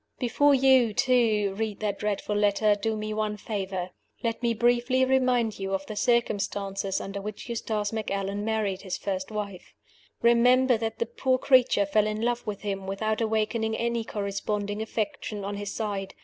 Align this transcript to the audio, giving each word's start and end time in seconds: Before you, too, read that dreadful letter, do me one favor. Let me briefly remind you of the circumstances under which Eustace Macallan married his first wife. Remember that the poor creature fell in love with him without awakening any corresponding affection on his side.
Before 0.17 0.55
you, 0.55 0.95
too, 0.95 1.53
read 1.59 1.79
that 1.81 1.99
dreadful 1.99 2.35
letter, 2.35 2.73
do 2.73 2.97
me 2.97 3.13
one 3.13 3.37
favor. 3.37 3.91
Let 4.23 4.41
me 4.41 4.55
briefly 4.55 5.05
remind 5.05 5.59
you 5.59 5.75
of 5.75 5.85
the 5.85 5.95
circumstances 5.95 6.99
under 6.99 7.21
which 7.21 7.47
Eustace 7.47 7.93
Macallan 7.93 8.43
married 8.43 8.81
his 8.81 8.97
first 8.97 9.29
wife. 9.29 9.75
Remember 10.23 10.75
that 10.75 10.97
the 10.97 11.05
poor 11.05 11.37
creature 11.37 11.85
fell 11.85 12.07
in 12.07 12.19
love 12.19 12.47
with 12.47 12.61
him 12.61 12.87
without 12.87 13.21
awakening 13.21 13.75
any 13.77 14.03
corresponding 14.03 14.81
affection 14.81 15.45
on 15.45 15.57
his 15.57 15.71
side. 15.71 16.15